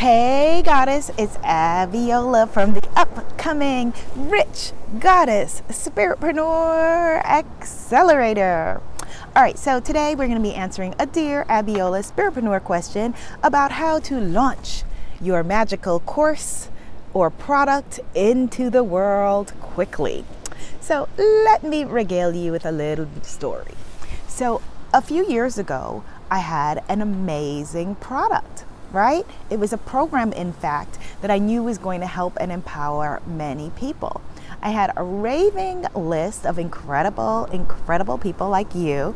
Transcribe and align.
Hey, 0.00 0.62
Goddess, 0.64 1.10
it's 1.18 1.36
Abiola 1.44 2.48
from 2.48 2.72
the 2.72 2.88
upcoming 2.96 3.92
Rich 4.16 4.72
Goddess 4.98 5.60
Spiritpreneur 5.68 7.22
Accelerator. 7.22 8.80
All 9.36 9.42
right, 9.42 9.58
so 9.58 9.78
today 9.78 10.14
we're 10.14 10.26
going 10.26 10.42
to 10.42 10.42
be 10.42 10.54
answering 10.54 10.94
a 10.98 11.04
Dear 11.04 11.44
Abiola 11.50 12.02
Spiritpreneur 12.10 12.64
question 12.64 13.12
about 13.42 13.72
how 13.72 13.98
to 13.98 14.18
launch 14.18 14.84
your 15.20 15.44
magical 15.44 16.00
course 16.00 16.70
or 17.12 17.28
product 17.28 18.00
into 18.14 18.70
the 18.70 18.82
world 18.82 19.52
quickly. 19.60 20.24
So 20.80 21.10
let 21.18 21.62
me 21.62 21.84
regale 21.84 22.34
you 22.34 22.52
with 22.52 22.64
a 22.64 22.72
little 22.72 23.08
story. 23.20 23.74
So, 24.28 24.62
a 24.94 25.02
few 25.02 25.28
years 25.28 25.58
ago, 25.58 26.04
I 26.30 26.38
had 26.38 26.82
an 26.88 27.02
amazing 27.02 27.96
product 27.96 28.64
right? 28.92 29.26
It 29.50 29.58
was 29.58 29.72
a 29.72 29.78
program, 29.78 30.32
in 30.32 30.52
fact, 30.52 30.98
that 31.20 31.30
I 31.30 31.38
knew 31.38 31.62
was 31.62 31.78
going 31.78 32.00
to 32.00 32.06
help 32.06 32.36
and 32.40 32.50
empower 32.50 33.22
many 33.26 33.70
people. 33.70 34.20
I 34.62 34.70
had 34.70 34.92
a 34.96 35.02
raving 35.02 35.86
list 35.94 36.44
of 36.44 36.58
incredible, 36.58 37.46
incredible 37.46 38.18
people 38.18 38.50
like 38.50 38.74
you 38.74 39.14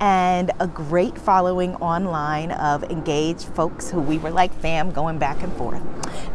and 0.00 0.50
a 0.60 0.66
great 0.66 1.18
following 1.18 1.74
online 1.76 2.50
of 2.52 2.84
engaged 2.84 3.44
folks 3.48 3.90
who 3.90 4.00
we 4.00 4.18
were 4.18 4.30
like 4.30 4.52
fam 4.60 4.90
going 4.90 5.18
back 5.18 5.42
and 5.42 5.52
forth. 5.54 5.82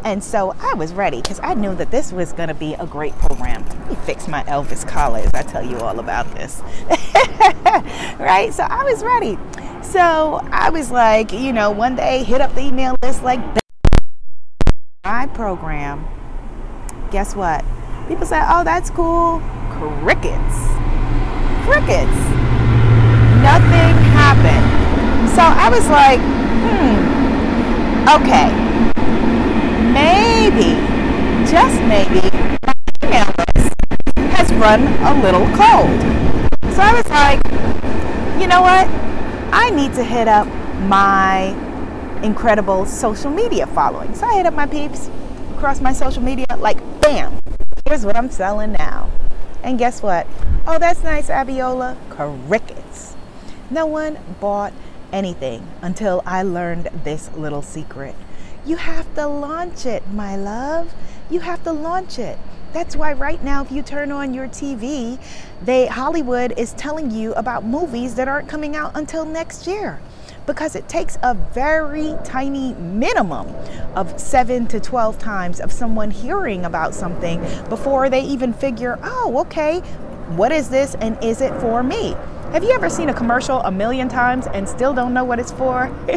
And 0.04 0.22
so 0.22 0.54
I 0.60 0.74
was 0.74 0.92
ready 0.92 1.20
because 1.20 1.40
I 1.42 1.54
knew 1.54 1.74
that 1.76 1.90
this 1.90 2.12
was 2.12 2.32
going 2.32 2.48
to 2.48 2.54
be 2.54 2.74
a 2.74 2.86
great 2.86 3.14
program. 3.14 3.64
Let 3.66 3.88
me 3.88 3.94
fix 4.04 4.28
my 4.28 4.42
Elvis 4.44 4.86
collar 4.86 5.20
as 5.20 5.30
I 5.34 5.42
tell 5.42 5.64
you 5.64 5.78
all 5.78 5.98
about 5.98 6.32
this. 6.34 6.60
right? 8.18 8.50
So 8.52 8.64
I 8.64 8.84
was 8.84 9.02
ready. 9.02 9.38
So 9.82 10.40
I 10.50 10.70
was 10.70 10.90
like, 10.90 11.32
you 11.32 11.52
know, 11.52 11.70
one 11.70 11.96
day 11.96 12.22
hit 12.24 12.40
up 12.40 12.54
the 12.54 12.62
email 12.62 12.94
list 13.02 13.22
like 13.22 13.40
my 15.04 15.26
program. 15.34 16.06
Guess 17.10 17.34
what? 17.34 17.64
People 18.08 18.24
say, 18.24 18.40
oh, 18.48 18.64
that's 18.64 18.88
cool. 18.90 19.40
Crickets. 19.70 20.56
Crickets. 21.66 22.18
Nothing 23.42 23.94
happened. 24.14 25.30
So 25.30 25.42
I 25.42 25.68
was 25.68 25.88
like, 25.88 26.20
hmm, 26.62 26.96
okay. 28.16 28.48
Maybe, 29.92 30.78
just 31.50 31.80
maybe, 31.82 32.20
my 32.64 32.74
email 33.02 33.34
list 33.56 33.74
has 34.36 34.52
run 34.54 34.86
a 35.02 35.22
little 35.22 35.46
cold. 35.58 36.00
So 36.72 36.80
I 36.80 36.94
was 36.94 37.08
like, 37.10 37.42
you 38.40 38.46
know 38.46 38.62
what? 38.62 39.11
I 39.54 39.68
need 39.68 39.92
to 39.94 40.02
hit 40.02 40.28
up 40.28 40.46
my 40.88 41.54
incredible 42.22 42.86
social 42.86 43.30
media 43.30 43.66
following. 43.66 44.14
So 44.14 44.26
I 44.26 44.36
hit 44.36 44.46
up 44.46 44.54
my 44.54 44.66
peeps 44.66 45.10
across 45.54 45.82
my 45.82 45.92
social 45.92 46.22
media, 46.22 46.46
like, 46.56 46.78
bam, 47.02 47.38
here's 47.84 48.06
what 48.06 48.16
I'm 48.16 48.30
selling 48.30 48.72
now. 48.72 49.10
And 49.62 49.78
guess 49.78 50.02
what? 50.02 50.26
Oh, 50.66 50.78
that's 50.78 51.02
nice, 51.02 51.28
Abiola. 51.28 51.98
Crickets. 52.08 53.14
No 53.70 53.84
one 53.84 54.18
bought 54.40 54.72
anything 55.12 55.66
until 55.82 56.22
I 56.24 56.42
learned 56.42 56.88
this 57.04 57.30
little 57.34 57.62
secret. 57.62 58.14
You 58.64 58.76
have 58.76 59.14
to 59.16 59.26
launch 59.26 59.84
it, 59.84 60.02
my 60.12 60.34
love. 60.34 60.94
You 61.28 61.40
have 61.40 61.62
to 61.64 61.72
launch 61.72 62.18
it. 62.18 62.38
That's 62.72 62.96
why 62.96 63.12
right 63.12 63.42
now, 63.44 63.62
if 63.62 63.70
you 63.70 63.82
turn 63.82 64.10
on 64.10 64.32
your 64.32 64.48
TV, 64.48 65.18
they 65.62 65.86
Hollywood 65.86 66.54
is 66.56 66.72
telling 66.72 67.10
you 67.10 67.34
about 67.34 67.64
movies 67.64 68.14
that 68.14 68.28
aren't 68.28 68.48
coming 68.48 68.76
out 68.76 68.92
until 68.96 69.26
next 69.26 69.66
year 69.66 70.00
because 70.46 70.74
it 70.74 70.88
takes 70.88 71.18
a 71.22 71.34
very 71.34 72.16
tiny 72.24 72.72
minimum 72.74 73.46
of 73.94 74.18
seven 74.18 74.66
to 74.68 74.80
12 74.80 75.18
times 75.18 75.60
of 75.60 75.70
someone 75.70 76.10
hearing 76.10 76.64
about 76.64 76.94
something 76.94 77.40
before 77.68 78.08
they 78.08 78.22
even 78.22 78.52
figure, 78.52 78.98
oh, 79.02 79.38
okay, 79.38 79.80
what 80.34 80.50
is 80.50 80.70
this 80.70 80.94
and 80.96 81.22
is 81.22 81.40
it 81.40 81.52
for 81.60 81.82
me? 81.82 82.16
Have 82.52 82.64
you 82.64 82.72
ever 82.72 82.90
seen 82.90 83.08
a 83.08 83.14
commercial 83.14 83.60
a 83.60 83.70
million 83.70 84.10
times 84.10 84.46
and 84.46 84.68
still 84.68 84.92
don't 84.92 85.14
know 85.14 85.24
what 85.24 85.38
it's 85.38 85.50
for? 85.50 85.90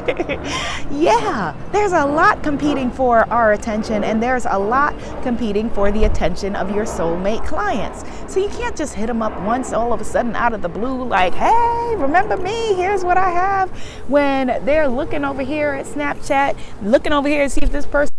yeah, 0.91 1.55
there's 1.71 1.93
a 1.93 2.05
lot 2.05 2.43
competing 2.43 2.91
for 2.91 3.19
our 3.29 3.53
attention, 3.53 4.03
and 4.03 4.21
there's 4.21 4.45
a 4.45 4.59
lot 4.59 4.93
competing 5.23 5.69
for 5.69 5.93
the 5.93 6.03
attention 6.03 6.53
of 6.57 6.75
your 6.75 6.83
soulmate 6.83 7.47
clients. 7.47 8.03
So 8.27 8.41
you 8.41 8.49
can't 8.49 8.75
just 8.75 8.95
hit 8.95 9.07
them 9.07 9.21
up 9.21 9.31
once 9.43 9.71
all 9.71 9.93
of 9.93 10.01
a 10.01 10.03
sudden 10.03 10.35
out 10.35 10.51
of 10.51 10.61
the 10.61 10.67
blue, 10.67 11.05
like, 11.05 11.33
hey, 11.33 11.95
remember 11.95 12.35
me? 12.35 12.73
Here's 12.73 13.05
what 13.05 13.15
I 13.15 13.29
have. 13.29 13.69
When 14.09 14.47
they're 14.65 14.89
looking 14.89 15.23
over 15.23 15.41
here 15.41 15.71
at 15.71 15.85
Snapchat, 15.85 16.57
looking 16.81 17.13
over 17.13 17.29
here 17.29 17.45
to 17.45 17.49
see 17.49 17.61
if 17.61 17.71
this 17.71 17.85
person 17.85 18.13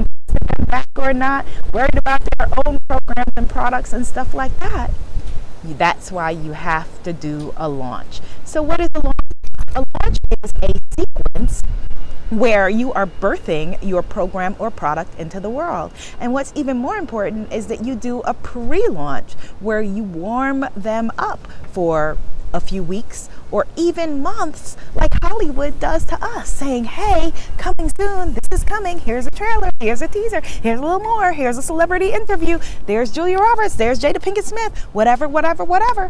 back 0.69 0.89
or 0.97 1.13
not, 1.13 1.45
worried 1.75 1.97
about 1.97 2.23
their 2.39 2.49
own 2.65 2.79
programs 2.89 3.33
and 3.37 3.51
products 3.51 3.93
and 3.93 4.07
stuff 4.07 4.33
like 4.33 4.59
that. 4.61 4.91
That's 5.75 6.11
why 6.13 6.31
you 6.31 6.53
have 6.53 7.03
to 7.03 7.13
do 7.13 7.55
a 7.57 7.69
launch. 7.69 8.21
So, 8.45 8.63
what 8.63 8.81
is 8.81 8.89
a 8.95 9.01
launch? 9.01 9.17
A 9.75 9.85
launch 10.01 10.19
is 10.43 10.53
a 10.63 10.73
sequence 10.99 11.63
where 12.31 12.69
you 12.69 12.93
are 12.93 13.07
birthing 13.07 13.79
your 13.83 14.03
program 14.03 14.57
or 14.59 14.71
product 14.71 15.19
into 15.19 15.39
the 15.39 15.51
world. 15.51 15.93
And 16.19 16.33
what's 16.33 16.53
even 16.57 16.77
more 16.77 16.97
important 16.97 17.53
is 17.53 17.69
that 17.69 17.85
you 17.85 17.95
do 17.95 18.21
a 18.23 18.35
pre 18.35 18.87
launch 18.89 19.35
where 19.61 19.83
you 19.83 20.03
warm 20.03 20.67
them 20.77 21.13
up 21.19 21.47
for 21.71 22.19
a 22.53 22.61
few 22.61 22.83
weeks 22.83 23.29
or 23.51 23.67
even 23.77 24.23
months, 24.23 24.77
like 24.95 25.13
Hollywood 25.37 25.79
does 25.79 26.03
to 26.07 26.25
us, 26.25 26.49
saying, 26.49 26.85
hey, 26.85 27.31
coming 27.59 27.93
soon, 28.01 28.33
this 28.33 28.59
is 28.59 28.65
coming, 28.65 28.99
here's 28.99 29.27
a 29.27 29.31
trailer, 29.33 29.69
here's 29.81 30.01
a 30.01 30.09
teaser, 30.09 30.41
here's 30.41 30.81
a 30.81 30.83
little 30.83 30.99
more, 30.99 31.31
here's 31.31 31.59
a 31.59 31.63
celebrity 31.63 32.11
interview, 32.11 32.59
there's 32.87 33.11
Julia 33.11 33.37
Roberts, 33.37 33.75
there's 33.75 34.01
Jada 34.01 34.17
Pinkett 34.17 34.45
Smith, 34.45 34.75
whatever, 34.95 35.29
whatever, 35.29 35.63
whatever. 35.63 36.05